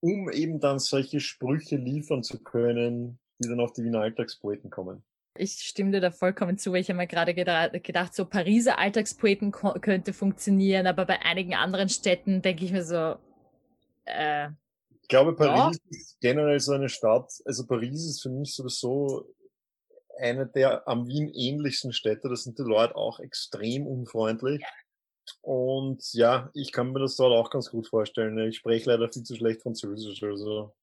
[0.01, 5.03] um eben dann solche Sprüche liefern zu können, die dann auf die Wiener Alltagspoeten kommen.
[5.35, 9.51] Ich stimme dir da vollkommen zu, weil ich habe mir gerade gedacht, so Pariser Alltagspoeten
[9.51, 13.15] könnte funktionieren, aber bei einigen anderen Städten denke ich mir so,
[14.05, 14.49] äh,
[15.01, 15.97] ich glaube, Paris ja.
[15.97, 19.25] ist generell so eine Stadt, also Paris ist für mich sowieso
[20.21, 22.29] eine der am Wien ähnlichsten Städte.
[22.29, 24.63] Da sind die Leute auch extrem unfreundlich.
[25.41, 28.37] Und ja, ich kann mir das dort auch ganz gut vorstellen.
[28.47, 30.73] Ich spreche leider viel zu schlecht Französisch, also.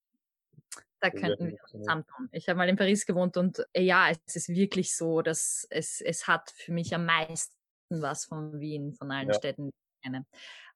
[1.00, 2.28] Da könnten wir zusammentun.
[2.32, 6.00] Ich habe mal in Paris gewohnt und äh, ja, es ist wirklich so, dass es,
[6.00, 7.54] es hat für mich am meisten
[7.90, 9.34] was von Wien, von allen ja.
[9.34, 10.26] Städten, die ich kenne.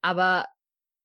[0.01, 0.47] Aber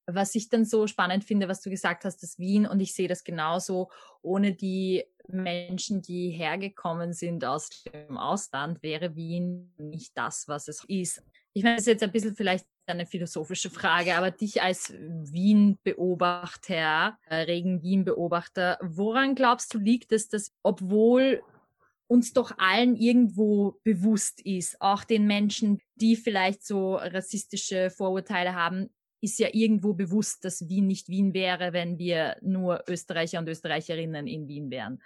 [0.06, 3.10] was ich dann so spannend finde, was du gesagt hast, dass Wien, und ich sehe
[3.10, 10.48] das genauso, ohne die Menschen, die hergekommen sind aus dem Ausland, wäre Wien nicht das,
[10.48, 11.22] was es ist.
[11.52, 17.18] Ich meine, das ist jetzt ein bisschen vielleicht eine philosophische Frage, aber dich als Wien-Beobachter,
[17.30, 21.42] äh, Regen-Wien-Beobachter, woran glaubst du, liegt es, dass obwohl
[22.08, 28.90] uns doch allen irgendwo bewusst ist, auch den Menschen, die vielleicht so rassistische Vorurteile haben,
[29.20, 34.28] ist ja irgendwo bewusst, dass Wien nicht Wien wäre, wenn wir nur Österreicher und Österreicherinnen
[34.28, 35.02] in Wien wären.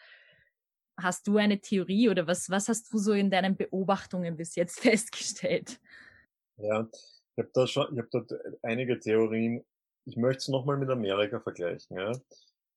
[0.97, 4.79] Hast du eine Theorie oder was, was hast du so in deinen Beobachtungen bis jetzt
[4.81, 5.79] festgestellt?
[6.57, 6.87] Ja,
[7.35, 9.65] ich habe da schon, ich habe da einige Theorien.
[10.05, 11.97] Ich möchte es nochmal mit Amerika vergleichen.
[11.97, 12.11] Ja.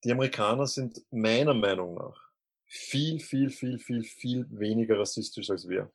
[0.05, 2.31] Die Amerikaner sind meiner Meinung nach
[2.67, 5.91] viel, viel, viel, viel, viel weniger rassistisch als wir.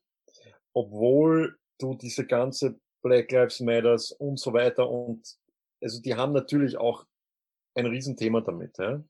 [0.73, 4.89] Obwohl du diese ganze Black Lives Matters und so weiter.
[4.89, 5.37] Und
[5.81, 7.05] also die haben natürlich auch
[7.75, 8.77] ein Riesenthema damit.
[8.77, 9.03] Ja?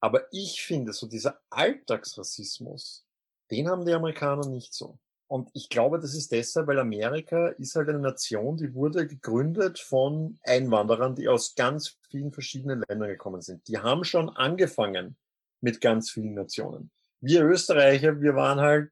[0.00, 3.06] Aber ich finde, so dieser Alltagsrassismus,
[3.50, 4.98] den haben die Amerikaner nicht so.
[5.26, 9.78] Und ich glaube, das ist deshalb, weil Amerika ist halt eine Nation, die wurde gegründet
[9.78, 13.66] von Einwanderern, die aus ganz vielen verschiedenen Ländern gekommen sind.
[13.68, 15.16] Die haben schon angefangen
[15.60, 16.90] mit ganz vielen Nationen.
[17.20, 18.90] Wir Österreicher, wir waren halt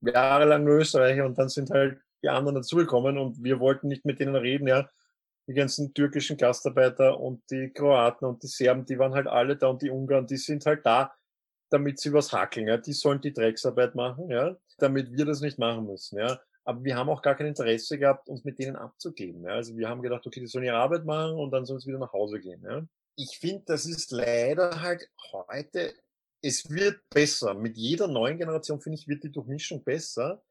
[0.00, 4.20] jahrelang nur Österreicher und dann sind halt die anderen dazugekommen und wir wollten nicht mit
[4.20, 4.88] denen reden, ja.
[5.46, 9.68] Die ganzen türkischen Gastarbeiter und die Kroaten und die Serben, die waren halt alle da
[9.68, 11.12] und die Ungarn, die sind halt da,
[11.70, 12.76] damit sie was hackeln, ja.
[12.76, 16.40] Die sollen die Drecksarbeit machen, ja, damit wir das nicht machen müssen, ja.
[16.64, 19.44] aber wir haben auch gar kein Interesse gehabt, uns mit denen abzugeben.
[19.44, 19.52] Ja.
[19.52, 21.98] Also wir haben gedacht, okay, die sollen ihre Arbeit machen und dann sollen sie wieder
[21.98, 22.62] nach Hause gehen.
[22.62, 22.86] Ja.
[23.16, 25.94] Ich finde, das ist leider halt heute,
[26.42, 27.54] es wird besser.
[27.54, 30.42] Mit jeder neuen Generation, finde ich, wird die Durchmischung besser.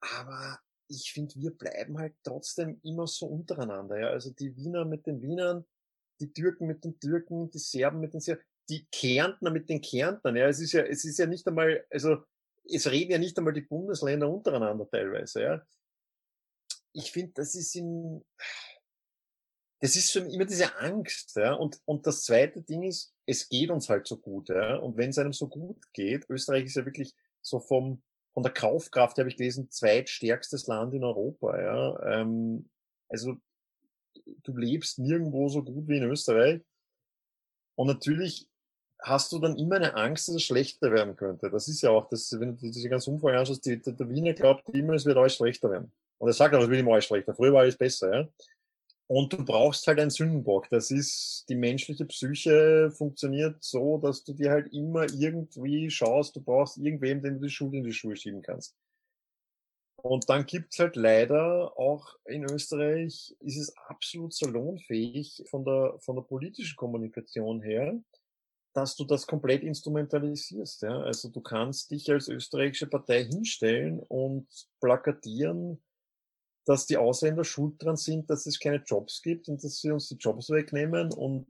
[0.00, 3.98] Aber ich finde, wir bleiben halt trotzdem immer so untereinander.
[3.98, 4.08] Ja.
[4.08, 5.64] Also die Wiener mit den Wienern,
[6.20, 10.36] die Türken mit den Türken, die Serben mit den Serben, die Kärntner mit den Kärntnern.
[10.36, 12.24] Ja, es ist ja, es ist ja nicht einmal, also
[12.64, 15.42] es reden ja nicht einmal die Bundesländer untereinander teilweise.
[15.42, 15.66] Ja.
[16.92, 18.24] Ich finde, das ist in,
[19.80, 21.36] das ist schon immer diese Angst.
[21.36, 21.54] Ja.
[21.54, 24.48] Und, und das zweite Ding ist, es geht uns halt so gut.
[24.48, 24.76] Ja.
[24.76, 28.52] Und wenn es einem so gut geht, Österreich ist ja wirklich so vom, von der
[28.52, 31.60] Kaufkraft, habe ich gelesen, zweitstärkstes Land in Europa.
[31.60, 32.20] Ja.
[32.20, 32.70] Ähm,
[33.08, 33.36] also
[34.42, 36.62] du lebst nirgendwo so gut wie in Österreich.
[37.76, 38.48] Und natürlich
[39.04, 41.50] hast du dann immer eine Angst, dass es schlechter werden könnte.
[41.50, 44.68] Das ist ja auch, das, wenn du diese ganze Umfrage anschaust, die, der, Wiener glaubt
[44.70, 45.92] immer, es wird alles schlechter werden.
[46.18, 47.34] Und er sagt auch, es wird immer alles schlechter.
[47.34, 48.28] Früher war alles besser, ja.
[49.06, 50.70] Und du brauchst halt einen Sündenbock.
[50.70, 56.40] Das ist, die menschliche Psyche funktioniert so, dass du dir halt immer irgendwie schaust, du
[56.40, 58.74] brauchst irgendwem, den du die Schuld in die Schuhe schieben kannst.
[59.96, 66.16] Und dann gibt's halt leider auch in Österreich, ist es absolut salonfähig von der, von
[66.16, 68.00] der politischen Kommunikation her,
[68.74, 70.82] dass du das komplett instrumentalisierst.
[70.82, 71.00] Ja?
[71.00, 74.46] Also du kannst dich als österreichische Partei hinstellen und
[74.80, 75.82] plakatieren,
[76.66, 80.08] dass die Ausländer schuld dran sind, dass es keine Jobs gibt und dass sie uns
[80.08, 81.46] die Jobs wegnehmen und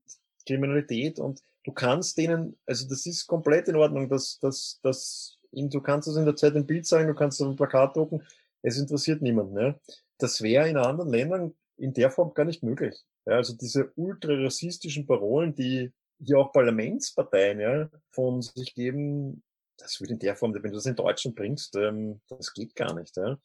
[0.47, 5.81] Kriminalität und du kannst denen, also das ist komplett in Ordnung, dass, dass, dass du
[5.81, 8.23] kannst es in der Zeit ein Bild sagen, du kannst es auf ein Plakat drucken,
[8.63, 9.55] es interessiert niemanden.
[9.55, 9.81] Ne?
[10.19, 13.05] Das wäre in anderen Ländern in der Form gar nicht möglich.
[13.27, 15.93] Ja, also diese ultra-rassistischen Parolen, die
[16.25, 19.43] hier auch Parlamentsparteien ja, von sich geben,
[19.79, 22.95] das würde in der Form, wenn du das in Deutschland bringst, ähm, das geht gar
[22.95, 23.17] nicht.
[23.17, 23.39] Ja.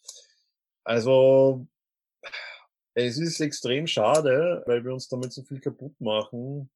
[0.83, 1.67] Also
[2.93, 6.69] es ist extrem schade, weil wir uns damit so viel kaputt machen.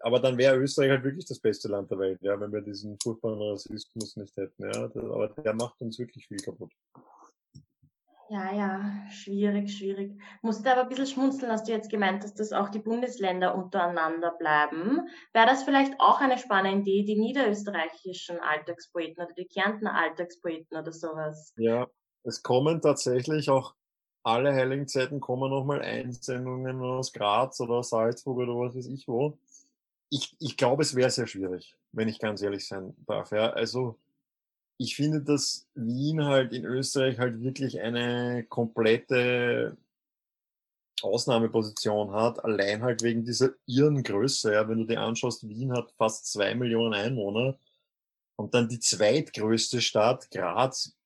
[0.00, 2.98] Aber dann wäre Österreich halt wirklich das beste Land der Welt, ja, wenn wir diesen
[3.02, 4.64] furchtbaren Rassismus nicht hätten.
[4.64, 4.84] Ja.
[4.84, 6.72] Aber der macht uns wirklich viel kaputt.
[8.30, 10.20] Ja, ja, schwierig, schwierig.
[10.42, 15.08] Musste aber ein bisschen schmunzeln, hast du jetzt gemeint dass auch die Bundesländer untereinander bleiben.
[15.32, 20.92] Wäre das vielleicht auch eine spannende Idee, die niederösterreichischen Alltagspoeten oder die Kärntner Alltagspoeten oder
[20.92, 21.54] sowas?
[21.56, 21.88] Ja,
[22.22, 23.74] es kommen tatsächlich auch
[24.22, 29.38] alle Heiligen Zeiten kommen nochmal Einsendungen aus Graz oder Salzburg oder was weiß ich wo.
[30.10, 33.32] Ich, ich glaube, es wäre sehr schwierig, wenn ich ganz ehrlich sein darf.
[33.32, 33.98] Ja, also
[34.78, 39.76] ich finde, dass Wien halt in Österreich halt wirklich eine komplette
[41.02, 44.52] Ausnahmeposition hat, allein halt wegen dieser irren Größe.
[44.52, 47.58] Ja, wenn du dir anschaust, Wien hat fast zwei Millionen Einwohner
[48.36, 50.96] und dann die zweitgrößte Stadt, Graz,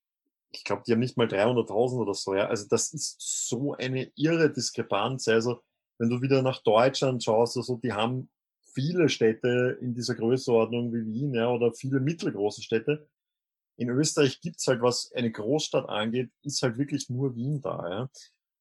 [0.51, 2.35] ich glaube, die haben nicht mal 300.000 oder so.
[2.35, 3.17] Ja, also das ist
[3.49, 5.29] so eine irre Diskrepanz.
[5.29, 5.63] Also
[5.99, 8.29] wenn du wieder nach Deutschland schaust, also die haben
[8.75, 13.09] viele Städte in dieser Größenordnung wie Wien, ja, oder viele mittelgroße Städte
[13.77, 17.89] in Österreich gibt's halt, was eine Großstadt angeht, ist halt wirklich nur Wien da.
[17.89, 18.11] Ja?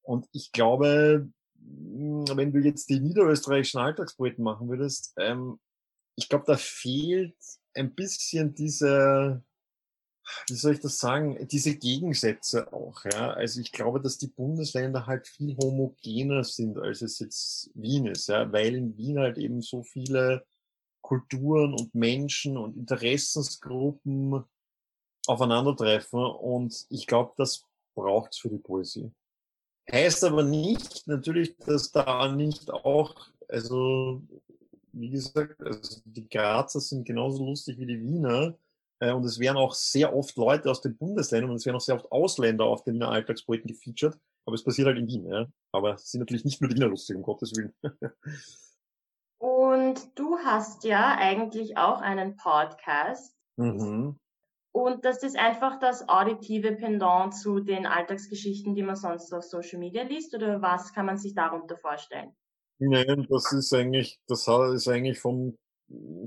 [0.04, 5.60] Und ich glaube, hm, wenn du jetzt die niederösterreichischen Alltagspoeten machen würdest, ähm,
[6.15, 7.36] ich glaube, da fehlt
[7.74, 9.43] ein bisschen diese,
[10.47, 13.04] wie soll ich das sagen, diese Gegensätze auch.
[13.06, 13.32] Ja?
[13.32, 18.28] Also ich glaube, dass die Bundesländer halt viel homogener sind, als es jetzt Wien ist,
[18.28, 18.52] ja?
[18.52, 20.45] weil in Wien halt eben so viele
[21.02, 24.43] Kulturen und Menschen und Interessensgruppen
[25.32, 27.65] aufeinandertreffen und ich glaube, das
[27.96, 29.12] braucht's für die Poesie.
[29.91, 33.15] Heißt aber nicht natürlich, dass da nicht auch,
[33.48, 34.22] also
[34.94, 38.56] wie gesagt, also die Grazer sind genauso lustig wie die Wiener
[39.00, 41.82] äh, und es werden auch sehr oft Leute aus den Bundesländern und es werden auch
[41.82, 45.26] sehr oft Ausländer auf den Wiener Alltagspoeten gefeatured, aber es passiert halt in Wien.
[45.28, 45.48] Ja?
[45.72, 47.74] Aber es sind natürlich nicht nur die Wiener lustig, um Gottes Willen.
[49.39, 53.36] und du hast ja eigentlich auch einen Podcast.
[53.58, 54.20] Mhm.
[54.73, 59.79] Und das ist einfach das auditive Pendant zu den Alltagsgeschichten, die man sonst auf Social
[59.79, 62.34] Media liest, oder was kann man sich darunter vorstellen?
[62.79, 65.57] Nein, das ist eigentlich, das ist eigentlich vom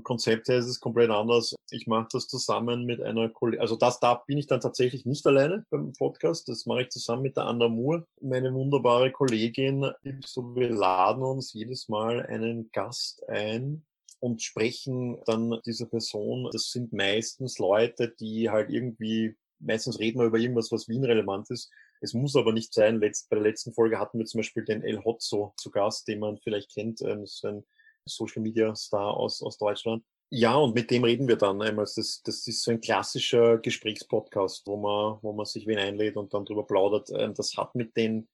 [0.03, 1.55] Konzept her ist es komplett anders.
[1.71, 5.25] Ich mache das zusammen mit einer Kollegin, also das, da bin ich dann tatsächlich nicht
[5.25, 9.91] alleine beim Podcast, das mache ich zusammen mit der Anna Moore, meine wunderbare Kollegin.
[10.23, 13.83] So, wir laden uns jedes Mal einen Gast ein,
[14.25, 16.49] und sprechen dann diese Person.
[16.51, 21.51] Das sind meistens Leute, die halt irgendwie, meistens reden wir über irgendwas, was Wien relevant
[21.51, 21.71] ist.
[22.01, 22.99] Es muss aber nicht sein.
[22.99, 26.21] Letzt, bei der letzten Folge hatten wir zum Beispiel den El Hotzo zu Gast, den
[26.21, 27.01] man vielleicht kennt.
[27.01, 27.63] Ähm, das ist ein
[28.05, 30.03] Social Media Star aus, aus Deutschland.
[30.31, 31.85] Ja, und mit dem reden wir dann einmal.
[31.85, 36.33] Das, das ist so ein klassischer Gesprächspodcast, wo man, wo man sich wen einlädt und
[36.33, 37.11] dann drüber plaudert.
[37.15, 38.27] Ähm, das hat mit den,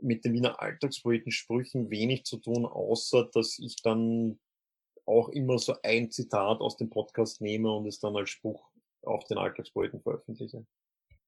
[0.00, 4.40] mit den Wiener Alltagspoetensprüchen wenig zu tun, außer dass ich dann
[5.06, 8.70] auch immer so ein Zitat aus dem Podcast nehme und es dann als Spruch
[9.04, 10.66] auch den Alltagspoeten veröffentliche.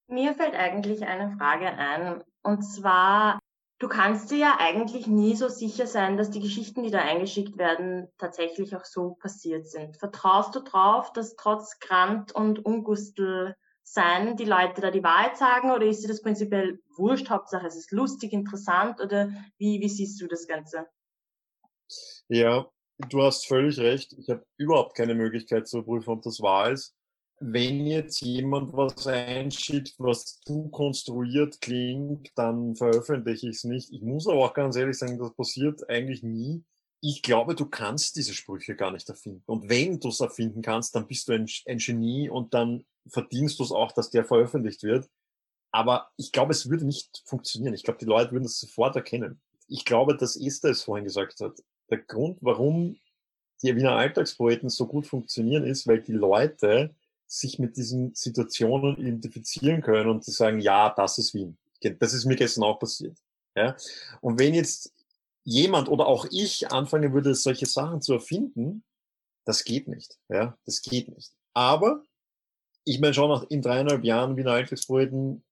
[0.09, 3.39] Mir fällt eigentlich eine Frage ein, und zwar,
[3.79, 7.57] du kannst dir ja eigentlich nie so sicher sein, dass die Geschichten, die da eingeschickt
[7.57, 9.97] werden, tatsächlich auch so passiert sind.
[9.97, 15.71] Vertraust du drauf, dass trotz Grant und Ungustel sein die Leute da die Wahrheit sagen
[15.71, 17.31] oder ist dir das prinzipiell wurscht?
[17.31, 20.87] Hauptsache es ist lustig, interessant oder wie, wie siehst du das Ganze?
[22.29, 22.71] Ja,
[23.09, 24.13] du hast völlig recht.
[24.19, 26.95] Ich habe überhaupt keine Möglichkeit zu prüfen, ob das wahr ist.
[27.41, 33.93] Wenn jetzt jemand was einschickt, was zu konstruiert klingt, dann veröffentliche ich es nicht.
[33.93, 36.63] Ich muss aber auch ganz ehrlich sagen, das passiert eigentlich nie.
[37.01, 39.43] Ich glaube, du kannst diese Sprüche gar nicht erfinden.
[39.47, 43.59] Und wenn du es erfinden kannst, dann bist du ein, ein Genie und dann verdienst
[43.59, 45.09] du es auch, dass der veröffentlicht wird.
[45.73, 47.75] Aber ich glaube, es würde nicht funktionieren.
[47.75, 49.41] Ich glaube, die Leute würden es sofort erkennen.
[49.67, 51.59] Ich glaube, dass Esther es vorhin gesagt hat
[51.93, 52.99] der Grund, warum
[53.63, 56.95] die Wiener Alltagspoeten so gut funktionieren, ist, weil die Leute
[57.27, 61.57] sich mit diesen Situationen identifizieren können und sie sagen, ja, das ist Wien.
[61.99, 63.17] Das ist mir gestern auch passiert.
[63.55, 63.77] Ja?
[64.21, 64.93] Und wenn jetzt
[65.45, 68.85] jemand oder auch ich anfangen würde, solche Sachen zu erfinden,
[69.45, 70.19] das geht nicht.
[70.29, 71.33] Ja, das geht nicht.
[71.53, 72.03] Aber
[72.85, 75.45] ich meine schon nach in dreieinhalb Jahren Wiener Alltagspoeten,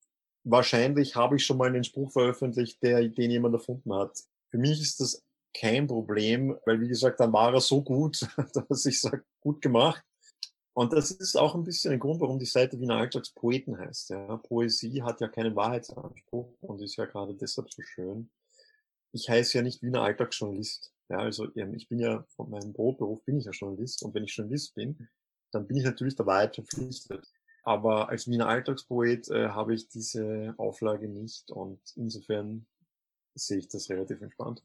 [0.45, 4.19] wahrscheinlich habe ich schon mal einen Spruch veröffentlicht, der, den jemand erfunden hat.
[4.49, 5.23] Für mich ist das
[5.53, 8.27] kein Problem, weil wie gesagt, dann war er so gut,
[8.69, 10.03] dass ich sage, gut gemacht.
[10.73, 14.11] Und das ist auch ein bisschen ein Grund, warum die Seite Wiener Alltagspoeten heißt.
[14.11, 14.37] Ja.
[14.37, 18.31] Poesie hat ja keinen Wahrheitsanspruch und ist ja gerade deshalb so schön.
[19.13, 20.93] Ich heiße ja nicht Wiener Alltagsjournalist.
[21.09, 24.25] Ja, also ähm, ich bin ja von meinem Brotberuf bin ich ja Journalist und wenn
[24.25, 25.09] ich Journalist bin,
[25.51, 27.27] dann bin ich natürlich der Wahrheit verpflichtet.
[27.65, 32.67] Aber als Wiener Alltagspoet äh, habe ich diese Auflage nicht und insofern
[33.35, 34.63] sehe ich das relativ entspannt.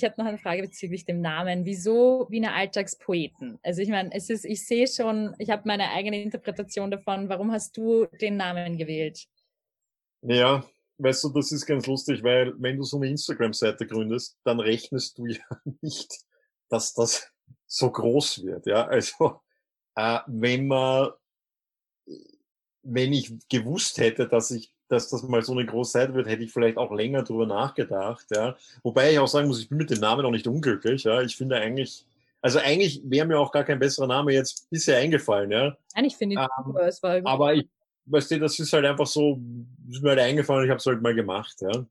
[0.00, 1.66] Ich habe noch eine Frage bezüglich dem Namen.
[1.66, 3.58] Wieso Wiener Alltagspoeten?
[3.62, 7.28] Also ich meine, es ist, ich sehe schon, ich habe meine eigene Interpretation davon.
[7.28, 9.26] Warum hast du den Namen gewählt?
[10.22, 10.64] Ja,
[10.96, 15.18] weißt du, das ist ganz lustig, weil wenn du so eine Instagram-Seite gründest, dann rechnest
[15.18, 15.44] du ja
[15.82, 16.10] nicht,
[16.70, 17.30] dass das
[17.66, 18.64] so groß wird.
[18.64, 19.42] Ja, also
[19.96, 21.10] äh, wenn man,
[22.82, 26.42] wenn ich gewusst hätte, dass ich dass das mal so eine große Zeit wird, hätte
[26.42, 28.56] ich vielleicht auch länger drüber nachgedacht, ja.
[28.82, 31.22] Wobei ich auch sagen muss, ich bin mit dem Namen auch nicht unglücklich, ja.
[31.22, 32.04] Ich finde eigentlich,
[32.42, 35.76] also eigentlich wäre mir auch gar kein besserer Name jetzt bisher eingefallen, ja.
[35.94, 37.68] Nein, ich finde ähm, es war Aber ich,
[38.06, 39.40] weißt du, das ist halt einfach so,
[39.88, 41.86] ist mir halt eingefallen, ich habe es halt mal gemacht, ja.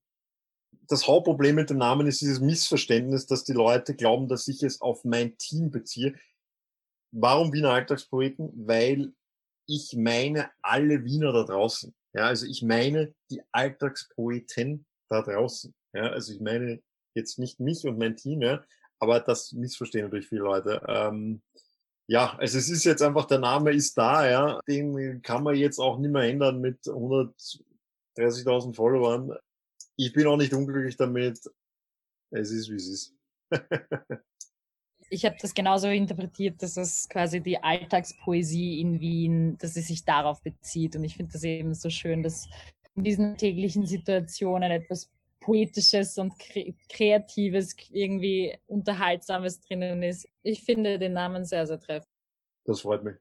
[0.90, 4.82] Das Hauptproblem mit dem Namen ist dieses Missverständnis, dass die Leute glauben, dass ich es
[4.82, 6.16] auf mein Team beziehe.
[7.12, 8.52] Warum Wiener Alltagspoeten?
[8.68, 9.14] Weil
[9.68, 11.94] ich meine alle Wiener da draußen.
[12.14, 15.74] Ja, also ich meine die Alltagspoeten da draußen.
[15.94, 16.82] Ja, also ich meine
[17.16, 18.64] jetzt nicht mich und mein Team, ja,
[19.00, 20.82] aber das missverstehen natürlich viele Leute.
[20.88, 21.42] Ähm,
[22.08, 25.80] ja, also es ist jetzt einfach, der Name ist da, ja, den kann man jetzt
[25.80, 29.36] auch nicht mehr ändern mit 130.000 Followern.
[29.96, 31.40] Ich bin auch nicht unglücklich damit.
[32.32, 33.16] Es ist, wie es ist.
[35.10, 40.06] ich habe das genauso interpretiert, dass es quasi die Alltagspoesie in Wien, dass es sich
[40.06, 40.96] darauf bezieht.
[40.96, 42.48] Und ich finde das eben so schön, dass
[42.96, 46.34] in diesen täglichen Situationen etwas Poetisches und
[46.90, 50.28] Kreatives, irgendwie Unterhaltsames drinnen ist.
[50.44, 52.12] Ich finde den Namen sehr, sehr treffend.
[52.66, 53.16] Das freut mich.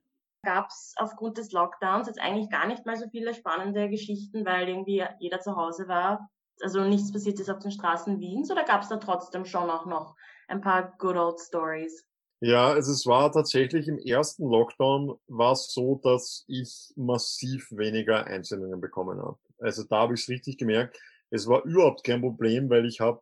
[0.44, 4.68] Gab es aufgrund des Lockdowns jetzt eigentlich gar nicht mal so viele spannende Geschichten, weil
[4.68, 6.29] irgendwie jeder zu Hause war?
[6.61, 9.87] Also nichts passiert ist auf den Straßen Wiens oder gab es da trotzdem schon auch
[9.87, 10.16] noch
[10.49, 12.05] ein paar good old stories.
[12.41, 18.27] Ja, also es war tatsächlich im ersten Lockdown war es so, dass ich massiv weniger
[18.27, 19.39] Einsendungen bekommen habe.
[19.59, 21.01] Also da habe ich es richtig gemerkt.
[21.31, 23.20] Es war überhaupt kein Problem, weil ich habe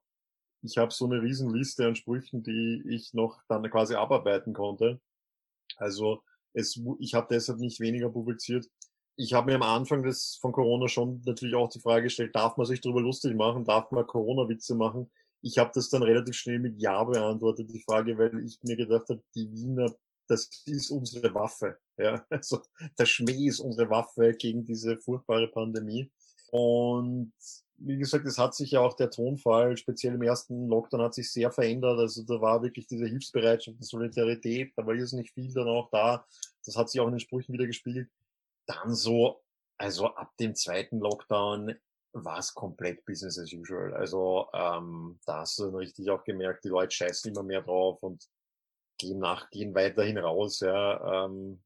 [0.63, 5.01] ich habe so eine Riesenliste an Sprüchen, die ich noch dann quasi abarbeiten konnte.
[5.77, 6.23] Also
[6.53, 8.67] es, ich habe deshalb nicht weniger publiziert.
[9.17, 12.57] Ich habe mir am Anfang des von Corona schon natürlich auch die Frage gestellt, darf
[12.57, 15.11] man sich darüber lustig machen, darf man Corona-Witze machen?
[15.47, 19.09] Ich habe das dann relativ schnell mit Ja beantwortet, die Frage, weil ich mir gedacht
[19.09, 19.95] habe, die Wiener,
[20.27, 21.79] das ist unsere Waffe.
[21.97, 22.63] Ja, also
[22.99, 26.11] der Schmäh ist unsere Waffe gegen diese furchtbare Pandemie.
[26.51, 27.33] Und
[27.79, 31.31] wie gesagt, es hat sich ja auch der Tonfall, speziell im ersten Lockdown, hat sich
[31.31, 31.99] sehr verändert.
[31.99, 35.91] Also da war wirklich diese Hilfsbereitschaft, die Solidarität, da war jetzt nicht viel dann auch
[35.91, 36.27] da.
[36.65, 38.09] Das hat sich auch in den Sprüchen wieder gespielt.
[38.67, 39.43] Dann so,
[39.79, 41.77] also ab dem zweiten Lockdown
[42.25, 43.95] war es komplett Business as usual.
[43.95, 48.03] Also ähm, da hast du dann richtig auch gemerkt, die Leute scheißen immer mehr drauf
[48.03, 48.27] und
[48.99, 50.61] gehen nach, gehen weiterhin raus.
[50.61, 51.27] Ja.
[51.27, 51.63] Ähm,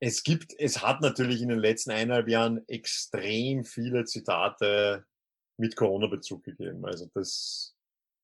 [0.00, 5.04] es gibt, es hat natürlich in den letzten eineinhalb Jahren extrem viele Zitate
[5.58, 6.84] mit Corona-Bezug gegeben.
[6.86, 7.76] Also das,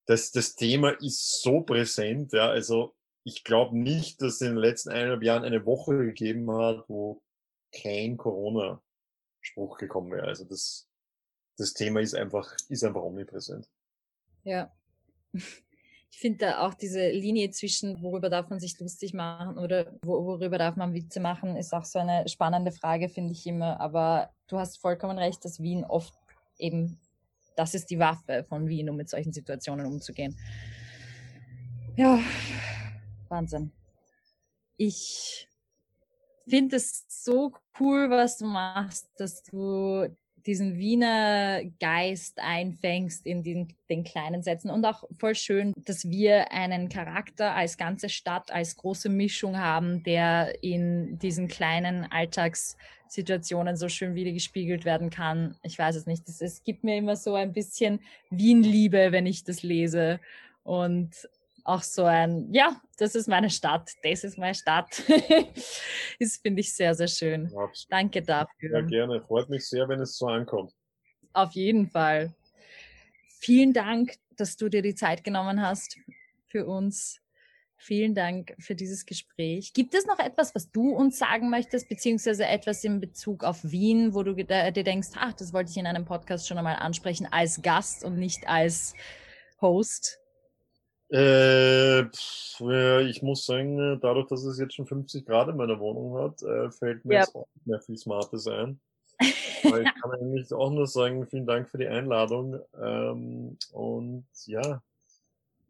[0.06, 2.32] das, das Thema ist so präsent.
[2.32, 2.48] Ja.
[2.48, 6.88] Also ich glaube nicht, dass es in den letzten eineinhalb Jahren eine Woche gegeben hat,
[6.88, 7.22] wo
[7.72, 10.26] kein Corona-Spruch gekommen wäre.
[10.26, 10.88] Also das,
[11.56, 13.68] das Thema ist einfach, ist einfach omnipräsent.
[14.44, 14.72] Ja.
[16.12, 20.56] Ich finde da auch diese Linie zwischen, worüber darf man sich lustig machen oder worüber
[20.56, 23.78] darf man Witze machen, ist auch so eine spannende Frage, finde ich immer.
[23.80, 26.14] Aber du hast vollkommen recht, dass Wien oft
[26.56, 26.98] eben,
[27.54, 30.38] das ist die Waffe von Wien, um mit solchen Situationen umzugehen.
[31.96, 32.18] Ja,
[33.28, 33.72] Wahnsinn.
[34.78, 35.50] Ich
[36.48, 40.08] finde es so cool, was du machst, dass du
[40.46, 46.52] diesen Wiener Geist einfängst in den, den, kleinen Sätzen und auch voll schön, dass wir
[46.52, 53.88] einen Charakter als ganze Stadt, als große Mischung haben, der in diesen kleinen Alltagssituationen so
[53.88, 55.56] schön wiedergespiegelt werden kann.
[55.62, 56.22] Ich weiß es nicht.
[56.28, 60.20] Es, gibt mir immer so ein bisschen Wien-Liebe, wenn ich das lese.
[60.62, 61.28] Und
[61.66, 65.02] auch so ein, ja, das ist meine Stadt, das ist meine Stadt.
[66.20, 67.46] das finde ich sehr, sehr schön.
[67.46, 67.86] Absolut.
[67.90, 68.80] Danke dafür.
[68.80, 69.20] Ja, gerne.
[69.22, 70.72] Freut mich sehr, wenn es so ankommt.
[71.32, 72.34] Auf jeden Fall.
[73.40, 75.98] Vielen Dank, dass du dir die Zeit genommen hast
[76.46, 77.20] für uns.
[77.78, 79.74] Vielen Dank für dieses Gespräch.
[79.74, 84.14] Gibt es noch etwas, was du uns sagen möchtest, beziehungsweise etwas in Bezug auf Wien,
[84.14, 87.60] wo du dir denkst, ach, das wollte ich in einem Podcast schon einmal ansprechen, als
[87.60, 88.94] Gast und nicht als
[89.60, 90.20] Host?
[91.08, 96.18] Äh, pff, ich muss sagen, dadurch, dass es jetzt schon 50 Grad in meiner Wohnung
[96.18, 97.20] hat, äh, fällt mir ja.
[97.20, 98.80] jetzt auch nicht mehr viel Smartes ein.
[99.64, 102.60] Aber ich kann eigentlich auch nur sagen, vielen Dank für die Einladung.
[102.80, 104.82] Ähm, und ja,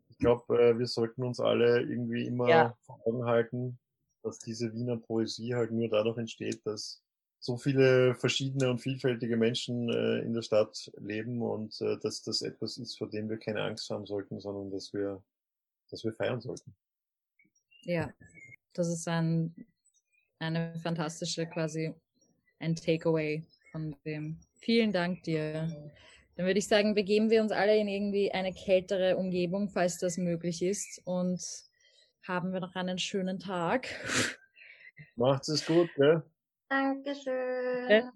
[0.09, 2.74] ich glaube, äh, wir sollten uns alle irgendwie immer ja.
[2.87, 3.78] vor Augen halten,
[4.22, 7.03] dass diese Wiener Poesie halt nur dadurch entsteht, dass
[7.39, 12.43] so viele verschiedene und vielfältige Menschen äh, in der Stadt leben und äh, dass das
[12.43, 15.22] etwas ist, vor dem wir keine Angst haben sollten, sondern dass wir,
[15.91, 16.74] dass wir feiern sollten.
[17.82, 18.12] Ja,
[18.72, 19.55] das ist ein,
[20.39, 21.95] eine fantastische quasi
[22.59, 24.39] ein Takeaway von dem.
[24.59, 25.93] Vielen Dank dir.
[26.34, 30.18] Dann würde ich sagen, begeben wir uns alle in irgendwie eine kältere Umgebung, falls das
[30.18, 31.41] möglich ist und
[32.26, 33.89] haben wir noch einen schönen Tag.
[35.14, 36.22] Macht es gut, gell?
[36.71, 38.12] Dankeschön.